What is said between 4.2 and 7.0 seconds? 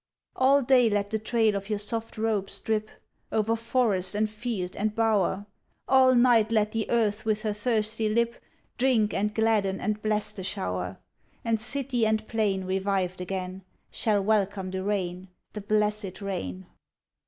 field and bower, All night let the